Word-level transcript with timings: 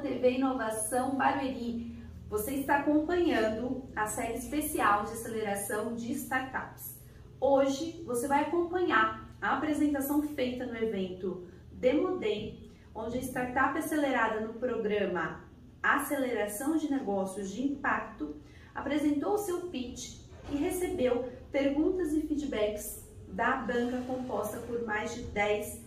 TV 0.00 0.34
Inovação 0.34 1.16
Barueri. 1.16 1.92
Você 2.28 2.54
está 2.54 2.78
acompanhando 2.78 3.82
a 3.96 4.06
série 4.06 4.38
especial 4.38 5.04
de 5.04 5.10
aceleração 5.10 5.96
de 5.96 6.12
startups. 6.12 6.94
Hoje 7.40 8.00
você 8.06 8.28
vai 8.28 8.42
acompanhar 8.42 9.28
a 9.42 9.56
apresentação 9.56 10.22
feita 10.22 10.64
no 10.64 10.76
evento 10.76 11.48
Demo 11.72 12.16
Day, 12.16 12.70
onde 12.94 13.18
a 13.18 13.20
startup 13.20 13.76
acelerada 13.76 14.38
no 14.38 14.54
programa 14.54 15.44
Aceleração 15.82 16.76
de 16.76 16.88
Negócios 16.88 17.50
de 17.50 17.64
Impacto 17.64 18.36
apresentou 18.72 19.34
o 19.34 19.38
seu 19.38 19.62
pitch 19.62 20.20
e 20.52 20.56
recebeu 20.56 21.28
perguntas 21.50 22.12
e 22.12 22.20
feedbacks 22.20 23.04
da 23.30 23.56
banca 23.56 24.00
composta 24.06 24.58
por 24.58 24.86
mais 24.86 25.12
de 25.12 25.22
10 25.22 25.80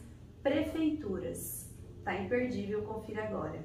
prefeituras. 0.44 1.59
Tá 2.04 2.16
imperdível, 2.20 2.82
confira 2.84 3.24
agora. 3.26 3.64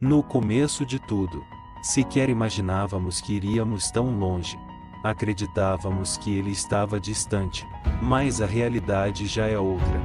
No 0.00 0.22
começo 0.22 0.84
de 0.84 0.98
tudo, 0.98 1.42
sequer 1.82 2.28
imaginávamos 2.28 3.20
que 3.20 3.34
iríamos 3.34 3.90
tão 3.90 4.18
longe. 4.18 4.58
Acreditávamos 5.04 6.16
que 6.16 6.36
ele 6.36 6.50
estava 6.50 6.98
distante, 6.98 7.66
mas 8.00 8.40
a 8.40 8.46
realidade 8.46 9.26
já 9.26 9.46
é 9.46 9.58
outra. 9.58 10.00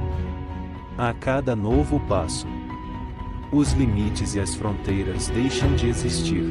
A 0.96 1.14
cada 1.14 1.54
novo 1.54 2.00
passo, 2.00 2.46
os 3.52 3.72
limites 3.72 4.34
e 4.34 4.40
as 4.40 4.54
fronteiras 4.54 5.28
deixam 5.28 5.74
de 5.74 5.88
existir, 5.88 6.44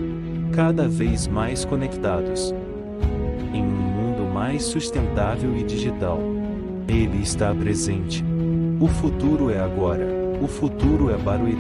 cada 0.54 0.88
vez 0.88 1.28
mais 1.28 1.64
conectados. 1.64 2.54
Em 3.54 3.62
um 3.62 3.68
mundo 3.68 4.24
mais 4.34 4.64
sustentável 4.64 5.56
e 5.56 5.64
digital, 5.64 6.20
ele 6.88 7.22
está 7.22 7.54
presente. 7.54 8.24
O 8.80 8.88
futuro 8.88 9.52
é 9.52 9.60
agora. 9.60 10.17
O 10.40 10.48
futuro 10.48 11.10
é 11.10 11.18
Barueri. 11.18 11.58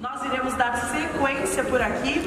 Nós 0.00 0.24
iremos 0.24 0.54
dar 0.54 0.76
sequência 0.76 1.62
por 1.64 1.80
aqui 1.82 2.22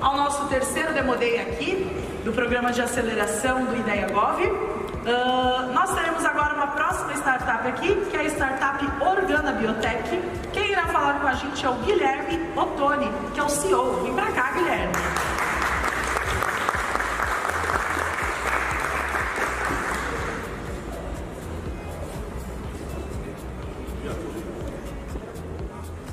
ao 0.00 0.16
nosso 0.16 0.46
terceiro 0.48 0.92
Demodei 0.92 1.40
aqui, 1.40 1.86
do 2.24 2.32
programa 2.32 2.72
de 2.72 2.82
aceleração 2.82 3.64
do 3.64 3.76
Ideia 3.76 4.06
Gov. 4.08 4.42
Uh, 4.42 5.72
nós 5.72 5.94
teremos 5.94 6.24
agora 6.24 6.54
uma 6.54 6.66
próxima 6.68 7.14
startup 7.14 7.66
aqui, 7.66 7.94
que 8.10 8.16
é 8.16 8.20
a 8.20 8.24
startup 8.24 8.84
Organa 9.02 9.52
Biotech. 9.52 10.20
Quem 10.52 10.65
falar 11.16 11.20
com 11.20 11.26
a 11.28 11.34
gente 11.34 11.64
é 11.64 11.68
o 11.68 11.74
Guilherme 11.74 12.40
Ottoni, 12.56 13.10
que 13.32 13.40
é 13.40 13.42
o 13.42 13.48
CEO. 13.48 14.02
Vem 14.02 14.14
pra 14.14 14.30
cá, 14.32 14.52
Guilherme. 14.52 14.92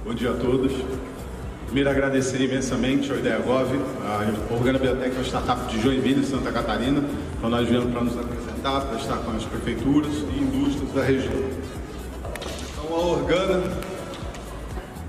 Bom 0.06 0.14
dia 0.14 0.32
a 0.32 0.34
todos. 0.36 0.72
Primeiro, 1.66 1.90
agradecer 1.90 2.40
imensamente 2.40 3.12
ao 3.12 3.18
Ideia 3.18 3.40
Gov, 3.40 3.72
a 4.06 4.54
Organa 4.54 4.78
Biotech 4.78 5.16
uma 5.16 5.24
startup 5.24 5.66
de 5.72 5.82
Joinville, 5.82 6.24
Santa 6.24 6.52
Catarina. 6.52 7.04
Então, 7.38 7.50
nós 7.50 7.68
viemos 7.68 7.92
para 7.92 8.04
nos 8.04 8.18
apresentar, 8.18 8.82
para 8.82 9.00
estar 9.00 9.18
com 9.18 9.32
as 9.32 9.44
prefeituras 9.44 10.14
e 10.14 10.40
indústrias 10.40 10.94
da 10.94 11.04
região. 11.04 11.34
Então, 12.74 12.96
a 12.96 13.00
Organa, 13.00 13.64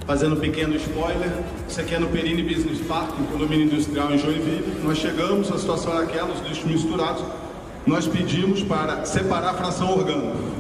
fazendo 0.07 0.35
um 0.35 0.41
pequeno 0.41 0.75
spoiler, 0.77 1.31
isso 1.69 1.81
aqui 1.81 1.95
é 1.95 1.99
no 1.99 2.09
Perini 2.09 2.43
Business 2.43 2.81
Park, 2.87 3.19
um 3.19 3.25
condomínio 3.25 3.67
industrial 3.67 4.13
em 4.13 4.19
Joinville. 4.19 4.81
Nós 4.85 4.99
chegamos, 4.99 5.51
a 5.51 5.59
situação 5.59 5.93
era 5.93 6.05
aquela, 6.05 6.33
os 6.33 6.41
lixos 6.47 6.65
misturados. 6.65 7.25
Nós 7.87 8.07
pedimos 8.07 8.63
para 8.63 9.05
separar 9.05 9.51
a 9.51 9.55
fração 9.55 9.91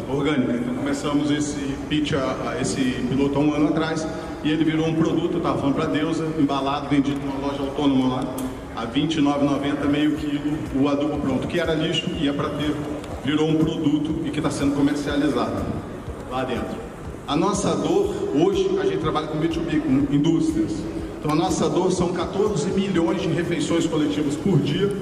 orgânica. 0.09 0.53
Então, 0.53 0.75
começamos 0.75 1.31
esse 1.31 1.75
pitch, 1.89 2.13
esse 2.61 2.81
piloto 3.09 3.39
há 3.39 3.41
um 3.41 3.55
ano 3.55 3.69
atrás 3.69 4.07
e 4.43 4.51
ele 4.51 4.63
virou 4.63 4.87
um 4.87 4.95
produto, 4.95 5.39
estava 5.39 5.59
falando 5.59 5.75
para 5.75 5.87
Deusa, 5.87 6.27
embalado, 6.39 6.89
vendido 6.89 7.19
numa 7.21 7.47
loja 7.47 7.63
autônoma 7.63 8.17
lá, 8.17 8.35
a 8.77 8.81
R$ 8.83 8.89
29,90 9.01 9.87
meio 9.87 10.17
quilo 10.17 10.59
o 10.75 10.89
adubo 10.89 11.19
pronto, 11.19 11.49
que 11.49 11.59
era 11.59 11.75
lixo, 11.75 12.11
ia 12.21 12.35
para 12.35 12.51
ter, 12.51 12.75
virou 13.25 13.49
um 13.49 13.57
produto 13.57 14.21
e 14.27 14.31
que 14.31 14.39
está 14.39 14.51
sendo 14.51 14.75
comercializado 14.75 15.65
lá 16.31 16.45
dentro. 16.45 16.94
A 17.27 17.35
nossa 17.35 17.75
dor, 17.75 18.15
hoje 18.35 18.79
a 18.79 18.85
gente 18.85 18.99
trabalha 18.99 19.29
com 19.29 19.39
B2B, 19.39 19.81
com 19.81 20.15
indústrias. 20.15 20.73
Então 21.19 21.33
a 21.33 21.35
nossa 21.35 21.71
dor 21.71 21.91
são 21.91 22.13
14 22.13 22.69
milhões 22.69 23.23
de 23.23 23.29
refeições 23.29 23.87
coletivas 23.87 24.37
por 24.37 24.59
dia, 24.59 24.95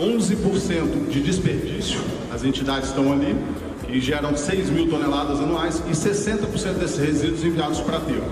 11% 0.00 1.08
de 1.08 1.20
desperdício, 1.20 2.00
as 2.32 2.42
entidades 2.42 2.88
estão 2.88 3.12
ali, 3.12 3.36
que 3.86 4.00
geram 4.00 4.36
6 4.36 4.68
mil 4.70 4.90
toneladas 4.90 5.38
anuais 5.38 5.80
e 5.88 5.92
60% 5.92 6.72
desses 6.74 6.98
resíduos 6.98 7.44
enviados 7.44 7.78
para 7.80 7.98
aterro. 7.98 8.26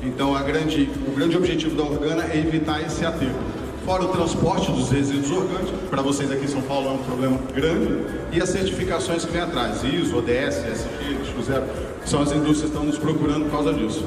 Então, 0.00 0.32
grande, 0.44 0.88
o 1.08 1.10
grande 1.16 1.36
objetivo 1.36 1.74
da 1.74 1.82
Organa 1.82 2.24
é 2.32 2.38
evitar 2.38 2.80
esse 2.80 3.04
aterro. 3.04 3.40
Fora 3.84 4.02
o 4.02 4.08
transporte 4.08 4.72
dos 4.72 4.88
resíduos 4.88 5.30
orgânicos, 5.30 5.72
para 5.90 6.00
vocês 6.00 6.32
aqui 6.32 6.46
em 6.46 6.48
São 6.48 6.62
Paulo 6.62 6.88
é 6.88 6.92
um 6.92 6.98
problema 6.98 7.38
grande, 7.54 8.06
e 8.32 8.40
as 8.40 8.48
certificações 8.48 9.26
que 9.26 9.32
vem 9.32 9.42
atrás, 9.42 9.84
ISO, 9.84 10.16
ODS, 10.16 10.56
SG, 10.56 11.14
Disco 11.22 11.42
Zero, 11.42 11.64
são 12.06 12.22
as 12.22 12.32
indústrias 12.32 12.60
que 12.60 12.66
estão 12.68 12.84
nos 12.84 12.96
procurando 12.96 13.44
por 13.44 13.50
causa 13.50 13.74
disso. 13.74 14.02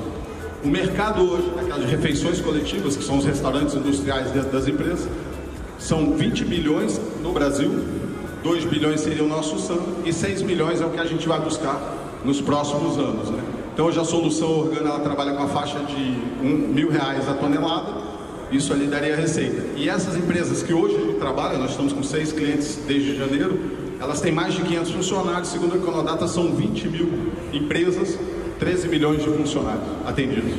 O 0.64 0.68
mercado 0.68 1.22
hoje, 1.22 1.52
daquelas 1.56 1.88
refeições 1.92 2.42
coletivas, 2.42 2.98
que 2.98 3.04
são 3.04 3.20
os 3.20 3.26
restaurantes 3.26 3.76
industriais 3.76 4.32
dentro 4.32 4.50
das 4.50 4.68
empresas, 4.68 5.08
são 5.78 6.12
20 6.14 6.44
bilhões 6.46 7.00
no 7.22 7.32
Brasil, 7.32 7.70
2 8.44 8.66
bilhões 8.66 9.02
seria 9.02 9.24
o 9.24 9.28
nosso 9.28 9.60
SAM, 9.60 9.78
e 10.04 10.12
6 10.12 10.42
milhões 10.42 10.82
é 10.82 10.86
o 10.88 10.90
que 10.90 11.00
a 11.00 11.06
gente 11.06 11.28
vai 11.28 11.40
buscar 11.40 11.80
nos 12.26 12.42
próximos 12.42 12.98
anos. 12.98 13.30
Né? 13.30 13.44
Então 13.76 13.86
hoje 13.86 14.00
a 14.00 14.04
solução 14.04 14.62
orgânica 14.62 15.00
trabalha 15.02 15.34
com 15.34 15.44
a 15.44 15.48
faixa 15.48 15.78
de 15.82 16.18
um, 16.42 16.74
mil 16.74 16.90
reais 16.90 17.30
a 17.30 17.36
tonelada, 17.36 18.07
isso 18.52 18.72
ali 18.74 18.88
daria 18.88 19.16
receita. 19.16 19.64
E 19.76 19.90
essas 19.90 20.16
empresas 20.16 20.64
que 20.64 20.74
hoje 20.74 20.96
a 20.96 21.00
gente 21.00 21.20
trabalha, 21.20 21.58
nós 21.58 21.72
estamos 21.72 21.94
com 21.94 22.04
seis 22.04 22.32
clientes 22.32 22.80
desde 22.88 23.16
janeiro, 23.18 23.60
elas 24.00 24.22
têm 24.22 24.32
mais 24.32 24.54
de 24.54 24.62
500 24.62 24.92
funcionários, 24.92 25.50
segundo 25.50 25.74
a 25.74 25.78
Econodata 25.78 26.28
são 26.28 26.54
20 26.54 26.88
mil 26.88 27.32
empresas, 27.52 28.18
13 28.60 28.88
milhões 28.88 29.24
de 29.24 29.30
funcionários 29.30 29.84
atendidos. 30.06 30.54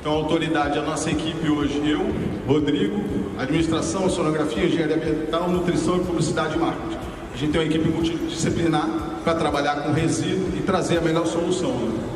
Então 0.00 0.12
a 0.12 0.16
autoridade, 0.16 0.78
a 0.78 0.82
nossa 0.82 1.10
equipe 1.10 1.48
hoje, 1.48 1.80
eu, 1.88 2.00
Rodrigo, 2.46 3.00
administração, 3.38 4.08
sonografia, 4.10 4.64
engenharia 4.64 4.96
ambiental, 4.96 5.48
nutrição 5.48 5.96
e 5.96 6.00
publicidade 6.00 6.56
e 6.56 6.58
marketing. 6.58 6.98
A 7.32 7.36
gente 7.36 7.52
tem 7.52 7.60
uma 7.60 7.66
equipe 7.66 7.88
multidisciplinar 7.88 8.88
para 9.24 9.34
trabalhar 9.34 9.76
com 9.82 9.92
resíduo 9.92 10.50
e 10.56 10.60
trazer 10.60 10.98
a 10.98 11.00
melhor 11.00 11.26
solução. 11.26 11.70
Né? 11.70 12.12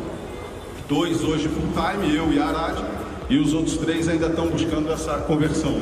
dois 0.88 1.24
hoje 1.24 1.48
full 1.48 1.68
time, 1.72 2.14
eu 2.14 2.32
e 2.32 2.38
a 2.38 2.46
Arad, 2.46 2.78
e 3.28 3.38
os 3.38 3.52
outros 3.52 3.76
três 3.76 4.08
ainda 4.08 4.26
estão 4.26 4.48
buscando 4.48 4.90
essa 4.92 5.14
conversão. 5.18 5.74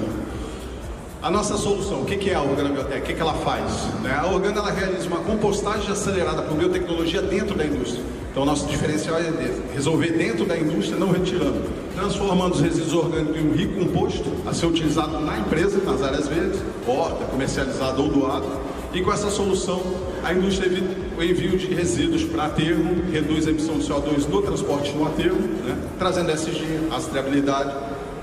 A 1.22 1.30
nossa 1.30 1.56
solução, 1.56 2.02
o 2.02 2.04
que 2.04 2.28
é 2.28 2.34
a 2.34 2.42
Organa 2.42 2.68
Biotech? 2.68 3.00
O 3.00 3.16
que 3.16 3.20
ela 3.20 3.32
faz? 3.32 3.64
Né? 4.02 4.14
A 4.14 4.26
Organa 4.26 4.58
ela 4.58 4.70
realiza 4.70 5.06
uma 5.08 5.20
compostagem 5.20 5.90
acelerada 5.90 6.42
por 6.42 6.54
biotecnologia 6.54 7.22
dentro 7.22 7.56
da 7.56 7.64
indústria. 7.64 8.04
Então, 8.30 8.44
nosso 8.44 8.66
diferencial 8.66 9.16
é 9.18 9.32
resolver 9.72 10.10
dentro 10.10 10.44
da 10.44 10.58
indústria, 10.58 10.98
não 10.98 11.12
retirando, 11.12 11.62
transformando 11.94 12.54
os 12.54 12.60
resíduos 12.60 12.92
orgânicos 12.92 13.36
em 13.40 13.48
um 13.48 13.52
rico 13.52 13.78
composto 13.78 14.24
a 14.44 14.52
ser 14.52 14.66
utilizado 14.66 15.18
na 15.20 15.38
empresa, 15.38 15.78
nas 15.78 16.02
áreas 16.02 16.28
verdes, 16.28 16.60
horta, 16.86 17.24
comercializado 17.26 18.02
ou 18.02 18.08
doado. 18.08 18.46
E 18.94 19.02
com 19.02 19.12
essa 19.12 19.28
solução, 19.28 19.82
a 20.22 20.32
indústria 20.32 20.66
evita 20.66 20.94
o 21.18 21.22
envio 21.22 21.58
de 21.58 21.66
resíduos 21.66 22.22
para 22.22 22.46
aterro, 22.46 22.94
reduz 23.12 23.44
a 23.48 23.50
emissão 23.50 23.76
de 23.76 23.88
CO2 23.88 24.28
no 24.28 24.40
transporte 24.40 24.92
no 24.92 25.04
aterro, 25.04 25.36
né? 25.36 25.76
trazendo 25.98 26.30
SG, 26.30 26.88
rastreabilidade, 26.88 27.74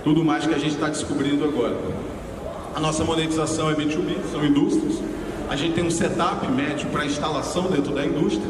tudo 0.02 0.24
mais 0.24 0.48
que 0.48 0.54
a 0.54 0.58
gente 0.58 0.76
está 0.76 0.88
descobrindo 0.88 1.44
agora. 1.44 1.78
A 2.74 2.80
nossa 2.80 3.04
monetização 3.04 3.70
é 3.70 3.76
B2B, 3.76 4.16
são 4.32 4.46
indústrias. 4.46 5.02
A 5.50 5.58
gente 5.58 5.74
tem 5.74 5.84
um 5.84 5.92
setup 5.92 6.48
médio 6.50 6.88
para 6.90 7.06
instalação 7.06 7.64
dentro 7.64 7.94
da 7.94 8.06
indústria 8.06 8.48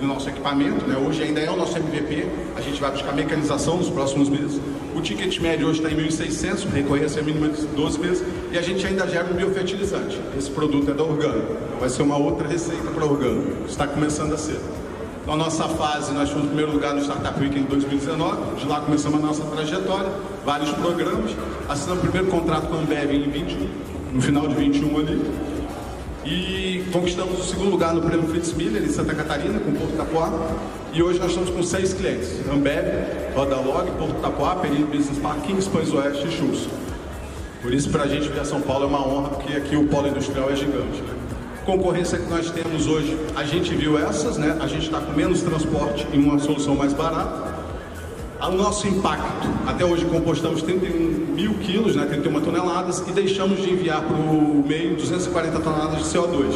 do 0.00 0.06
nosso 0.08 0.28
equipamento, 0.28 0.84
né? 0.86 0.96
hoje 0.96 1.22
ainda 1.22 1.40
é 1.40 1.50
o 1.50 1.56
nosso 1.56 1.78
MVP, 1.78 2.26
a 2.56 2.60
gente 2.60 2.80
vai 2.80 2.90
buscar 2.90 3.12
mecanização 3.12 3.76
nos 3.76 3.88
próximos 3.88 4.28
meses. 4.28 4.60
O 4.94 5.00
ticket 5.00 5.38
médio 5.40 5.68
hoje 5.68 5.80
está 5.82 5.90
em 5.90 5.96
1.600, 5.96 6.68
recorrência 6.72 7.22
mínima 7.22 7.48
de 7.48 7.64
12 7.66 7.98
meses, 7.98 8.24
e 8.50 8.58
a 8.58 8.62
gente 8.62 8.84
ainda 8.86 9.06
gera 9.06 9.26
um 9.30 9.34
biofertilizante. 9.34 10.20
Esse 10.36 10.50
produto 10.50 10.90
é 10.90 10.94
da 10.94 11.04
Organo, 11.04 11.44
vai 11.78 11.88
ser 11.88 12.02
uma 12.02 12.16
outra 12.16 12.48
receita 12.48 12.90
para 12.90 13.04
Organo, 13.04 13.64
está 13.68 13.86
começando 13.86 14.32
a 14.32 14.38
ser. 14.38 14.58
A 15.28 15.36
nossa 15.36 15.68
fase, 15.68 16.12
nós 16.12 16.28
fomos 16.30 16.46
em 16.46 16.48
primeiro 16.48 16.72
lugar 16.72 16.92
no 16.92 17.00
Startup 17.00 17.38
Week 17.40 17.56
em 17.56 17.62
2019, 17.62 18.56
de 18.56 18.66
lá 18.66 18.80
começamos 18.80 19.22
a 19.22 19.26
nossa 19.26 19.44
trajetória, 19.44 20.10
vários 20.44 20.70
programas, 20.72 21.30
assinamos 21.68 22.02
o 22.02 22.08
primeiro 22.08 22.26
contrato 22.26 22.66
com 22.66 22.74
a 22.74 22.78
Ambev 22.80 23.12
em 23.12 23.30
21, 23.30 23.68
no 24.12 24.20
final 24.20 24.48
de 24.48 24.54
21 24.54 24.98
ali, 24.98 25.22
e 26.24 26.84
conquistamos 26.92 27.40
o 27.40 27.42
segundo 27.42 27.70
lugar 27.70 27.94
no 27.94 28.02
Prêmio 28.02 28.28
Fritz 28.28 28.52
Miller, 28.52 28.82
em 28.82 28.88
Santa 28.88 29.14
Catarina, 29.14 29.58
com 29.58 29.72
Porto 29.72 29.96
Tapoá. 29.96 30.30
E 30.92 31.02
hoje 31.02 31.18
nós 31.18 31.30
estamos 31.30 31.50
com 31.50 31.62
seis 31.62 31.94
clientes: 31.94 32.40
Ambev, 32.52 32.86
Rodalog, 33.34 33.90
Porto 33.92 34.20
Tapoá, 34.20 34.56
Perini 34.56 34.84
Business 34.84 35.18
Park, 35.18 35.42
Kings 35.42 35.68
Pães 35.68 35.92
Oeste 35.92 36.26
e 36.26 36.30
Chus. 36.30 36.68
Por 37.62 37.72
isso, 37.72 37.90
para 37.90 38.04
a 38.04 38.06
gente 38.06 38.28
vir 38.28 38.40
a 38.40 38.44
São 38.44 38.60
Paulo 38.60 38.84
é 38.84 38.86
uma 38.88 39.06
honra, 39.06 39.28
porque 39.30 39.54
aqui 39.54 39.76
o 39.76 39.86
polo 39.86 40.08
industrial 40.08 40.50
é 40.50 40.56
gigante. 40.56 41.02
Né? 41.02 41.14
Concorrência 41.64 42.18
que 42.18 42.28
nós 42.28 42.50
temos 42.50 42.86
hoje, 42.86 43.18
a 43.36 43.44
gente 43.44 43.74
viu 43.74 43.98
essas, 43.98 44.38
né? 44.38 44.56
A 44.60 44.66
gente 44.66 44.86
está 44.86 44.98
com 45.00 45.12
menos 45.12 45.42
transporte 45.42 46.06
e 46.12 46.16
uma 46.16 46.38
solução 46.38 46.74
mais 46.74 46.92
barata. 46.94 47.59
O 48.42 48.52
nosso 48.52 48.88
impacto, 48.88 49.46
até 49.66 49.84
hoje 49.84 50.06
compostamos 50.06 50.62
31 50.62 51.34
mil 51.34 51.54
quilos, 51.58 51.94
né, 51.94 52.06
31 52.06 52.40
toneladas, 52.40 53.04
e 53.06 53.12
deixamos 53.12 53.60
de 53.60 53.70
enviar 53.70 54.00
para 54.00 54.16
o 54.16 54.64
meio 54.66 54.96
240 54.96 55.60
toneladas 55.60 55.98
de 55.98 56.04
CO2. 56.04 56.54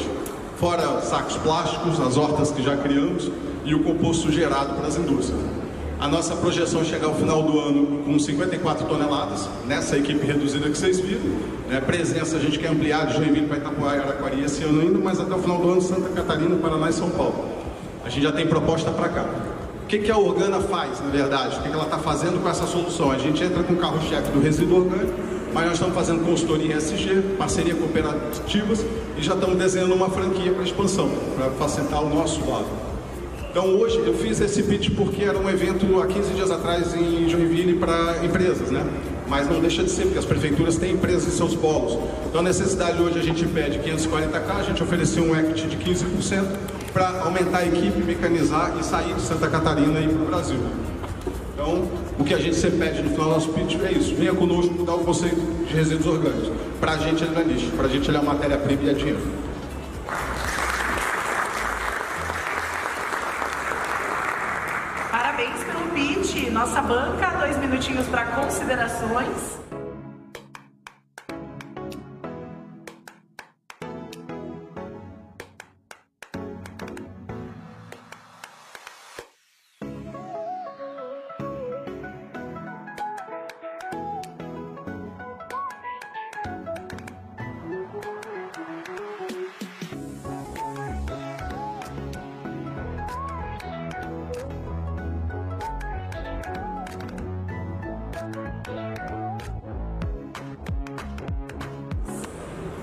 Fora 0.56 1.02
sacos 1.02 1.36
plásticos, 1.36 2.00
as 2.00 2.16
hortas 2.16 2.50
que 2.50 2.62
já 2.62 2.74
criamos 2.74 3.30
e 3.66 3.74
o 3.74 3.84
composto 3.84 4.32
gerado 4.32 4.74
para 4.74 4.88
as 4.88 4.96
indústrias. 4.96 5.38
A 6.00 6.08
nossa 6.08 6.34
projeção 6.36 6.80
é 6.80 6.84
chegar 6.84 7.06
ao 7.06 7.14
final 7.14 7.42
do 7.42 7.60
ano 7.60 8.02
com 8.04 8.18
54 8.18 8.86
toneladas, 8.86 9.46
nessa 9.66 9.98
equipe 9.98 10.26
reduzida 10.26 10.70
que 10.70 10.78
vocês 10.78 10.98
viram. 10.98 11.36
Né? 11.68 11.82
Presença 11.82 12.36
a 12.36 12.40
gente 12.40 12.58
quer 12.58 12.68
ampliar 12.68 13.06
de 13.06 13.14
Joinville 13.14 13.46
para 13.46 13.58
Itapuá 13.58 13.94
e 13.94 13.98
Araquari 13.98 14.42
esse 14.42 14.64
ano 14.64 14.80
ainda, 14.80 14.98
mas 14.98 15.20
até 15.20 15.34
o 15.34 15.38
final 15.38 15.58
do 15.58 15.70
ano 15.70 15.82
Santa 15.82 16.08
Catarina, 16.08 16.56
Paraná 16.56 16.88
e 16.88 16.92
São 16.94 17.10
Paulo. 17.10 17.44
A 18.04 18.08
gente 18.08 18.22
já 18.22 18.32
tem 18.32 18.46
proposta 18.46 18.90
para 18.90 19.08
cá. 19.10 19.43
O 19.84 19.86
que, 19.86 19.98
que 19.98 20.10
a 20.10 20.16
Organa 20.16 20.60
faz, 20.60 20.98
na 21.02 21.10
verdade? 21.10 21.58
O 21.58 21.62
que, 21.62 21.68
que 21.68 21.74
ela 21.74 21.84
está 21.84 21.98
fazendo 21.98 22.42
com 22.42 22.48
essa 22.48 22.66
solução? 22.66 23.12
A 23.12 23.18
gente 23.18 23.44
entra 23.44 23.62
com 23.62 23.74
o 23.74 23.76
carro-chefe 23.76 24.32
do 24.32 24.40
resíduo 24.40 24.78
orgânico, 24.78 25.12
mas 25.52 25.64
nós 25.66 25.74
estamos 25.74 25.94
fazendo 25.94 26.24
consultoria 26.24 26.74
em 26.74 26.76
SG, 26.78 27.36
parceria 27.36 27.74
cooperativas 27.74 28.82
e 29.18 29.22
já 29.22 29.34
estamos 29.34 29.58
desenhando 29.58 29.94
uma 29.94 30.08
franquia 30.08 30.52
para 30.52 30.64
expansão, 30.64 31.10
para 31.36 31.50
facilitar 31.50 32.02
o 32.02 32.08
nosso 32.08 32.40
lado. 32.50 32.64
Então 33.50 33.66
hoje 33.78 33.98
eu 33.98 34.14
fiz 34.14 34.40
esse 34.40 34.62
pitch 34.62 34.88
porque 34.96 35.22
era 35.22 35.38
um 35.38 35.50
evento 35.50 36.00
há 36.00 36.06
15 36.06 36.32
dias 36.32 36.50
atrás 36.50 36.94
em 36.94 37.28
Joinville 37.28 37.74
para 37.74 38.24
empresas, 38.24 38.70
né? 38.70 38.84
Mas 39.28 39.46
não 39.50 39.60
deixa 39.60 39.84
de 39.84 39.90
ser, 39.90 40.04
porque 40.04 40.18
as 40.18 40.24
prefeituras 40.24 40.78
têm 40.78 40.94
empresas 40.94 41.26
em 41.26 41.36
seus 41.36 41.54
polos. 41.54 41.98
Então 42.26 42.40
a 42.40 42.44
necessidade 42.44 43.02
hoje 43.02 43.18
a 43.18 43.22
gente 43.22 43.44
pede 43.48 43.78
540k, 43.80 44.60
a 44.60 44.62
gente 44.62 44.82
ofereceu 44.82 45.24
um 45.24 45.38
equity 45.38 45.66
de 45.66 45.76
15% 45.76 46.73
para 46.94 47.08
aumentar 47.20 47.58
a 47.58 47.66
equipe, 47.66 48.02
mecanizar 48.02 48.72
e 48.80 48.84
sair 48.84 49.14
de 49.14 49.20
Santa 49.20 49.48
Catarina 49.48 49.98
e 49.98 50.04
ir 50.04 50.08
para 50.08 50.22
o 50.22 50.26
Brasil. 50.26 50.60
Então, 51.52 51.88
o 52.18 52.24
que 52.24 52.32
a 52.32 52.38
gente 52.38 52.56
sempre 52.56 52.78
pede 52.78 53.02
no 53.02 53.10
final 53.10 53.26
do 53.26 53.34
nosso 53.34 53.48
pitch 53.50 53.76
é 53.82 53.92
isso: 53.92 54.14
venha 54.14 54.32
conosco 54.32 54.72
mudar 54.72 54.94
o 54.94 55.00
conceito 55.00 55.40
de 55.66 55.74
resíduos 55.74 56.06
orgânicos. 56.06 56.50
Para 56.80 56.92
a 56.92 56.96
gente 56.96 57.22
ele 57.22 57.34
não 57.34 57.42
é 57.42 57.44
lixo, 57.44 57.70
para 57.72 57.86
a 57.86 57.90
gente 57.90 58.08
ele 58.08 58.16
é 58.16 58.22
matéria-prima 58.22 58.82
e 58.84 58.90
é 58.90 58.92
dinheiro. 58.94 59.44
nossa 66.54 66.80
banca, 66.80 67.26
dois 67.38 67.58
minutinhos 67.58 68.06
para 68.06 68.26
considerações. 68.26 69.58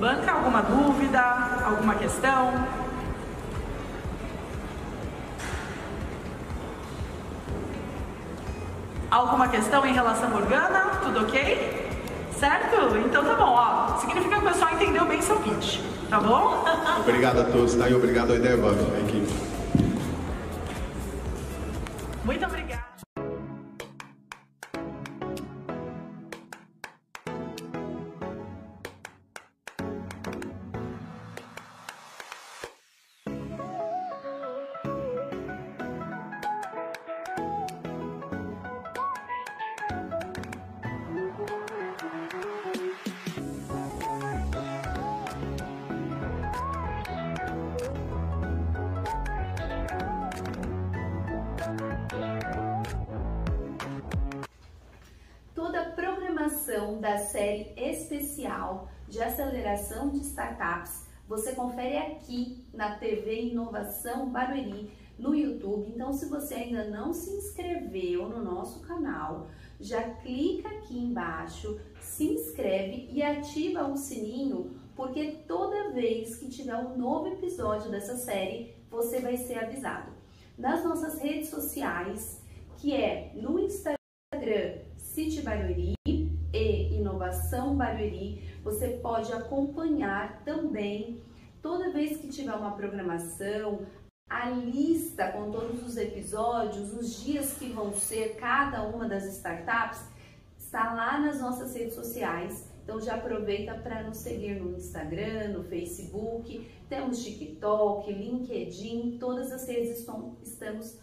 Banca, 0.01 0.31
alguma 0.31 0.63
dúvida? 0.63 1.21
Alguma 1.63 1.93
questão? 1.93 2.53
Alguma 9.11 9.47
questão 9.49 9.85
em 9.85 9.93
relação 9.93 10.31
à 10.31 10.37
Organa? 10.37 10.79
Tudo 11.03 11.21
ok? 11.21 12.01
Certo? 12.31 12.97
Então 12.97 13.23
tá 13.23 13.35
bom, 13.35 13.51
ó. 13.51 13.97
Significa 13.99 14.39
que 14.39 14.43
o 14.43 14.49
pessoal 14.49 14.73
entendeu 14.73 15.05
bem 15.05 15.21
seu 15.21 15.35
pitch, 15.35 15.81
tá 16.09 16.19
bom? 16.19 16.65
Obrigado 17.01 17.41
a 17.41 17.43
todos, 17.43 17.75
tá? 17.75 17.87
E 17.87 17.93
obrigado 17.93 18.33
à 18.33 18.35
ideia, 18.37 18.55
a 18.55 18.99
equipe. 19.01 19.50
Então, 56.91 56.99
da 56.99 57.17
série 57.19 57.71
especial 57.77 58.89
de 59.07 59.21
aceleração 59.21 60.09
de 60.09 60.17
startups. 60.17 61.05
Você 61.25 61.53
confere 61.53 61.95
aqui 61.95 62.65
na 62.73 62.95
TV 62.95 63.43
Inovação 63.43 64.29
Barueri 64.29 64.91
no 65.17 65.33
YouTube. 65.33 65.89
Então, 65.89 66.11
se 66.11 66.25
você 66.25 66.55
ainda 66.55 66.89
não 66.89 67.13
se 67.13 67.29
inscreveu 67.31 68.27
no 68.27 68.43
nosso 68.43 68.81
canal, 68.81 69.47
já 69.79 70.01
clica 70.15 70.67
aqui 70.67 70.97
embaixo, 70.97 71.79
se 72.01 72.25
inscreve 72.25 73.07
e 73.09 73.23
ativa 73.23 73.87
o 73.87 73.95
sininho, 73.95 74.71
porque 74.93 75.43
toda 75.47 75.91
vez 75.91 76.35
que 76.35 76.49
tiver 76.49 76.75
um 76.75 76.97
novo 76.97 77.27
episódio 77.27 77.89
dessa 77.89 78.17
série, 78.17 78.75
você 78.89 79.19
vai 79.19 79.37
ser 79.37 79.59
avisado. 79.59 80.11
Nas 80.57 80.83
nossas 80.83 81.21
redes 81.21 81.49
sociais, 81.49 82.41
que 82.77 82.93
é 82.93 83.31
no 83.35 83.59
Instagram 83.59 84.79
City 84.97 85.41
Barueri, 85.41 85.93
e 86.53 86.95
Inovação 86.95 87.75
Barueri, 87.75 88.41
você 88.63 88.89
pode 88.89 89.31
acompanhar 89.31 90.43
também 90.43 91.21
toda 91.61 91.91
vez 91.91 92.17
que 92.17 92.27
tiver 92.27 92.53
uma 92.53 92.71
programação, 92.71 93.85
a 94.29 94.49
lista 94.49 95.31
com 95.31 95.51
todos 95.51 95.85
os 95.85 95.97
episódios, 95.97 96.93
os 96.93 97.21
dias 97.23 97.53
que 97.53 97.67
vão 97.67 97.93
ser 97.93 98.35
cada 98.35 98.83
uma 98.83 99.07
das 99.07 99.25
startups, 99.25 100.01
está 100.57 100.93
lá 100.93 101.19
nas 101.19 101.41
nossas 101.41 101.75
redes 101.75 101.95
sociais. 101.95 102.69
Então 102.83 102.99
já 102.99 103.15
aproveita 103.15 103.73
para 103.75 104.03
nos 104.03 104.17
seguir 104.17 104.55
no 104.59 104.75
Instagram, 104.75 105.49
no 105.49 105.63
Facebook, 105.63 106.67
temos 106.89 107.23
TikTok, 107.23 108.11
LinkedIn, 108.11 109.17
todas 109.19 109.51
as 109.51 109.67
redes 109.67 109.99
estão, 109.99 110.37
estamos 110.41 110.97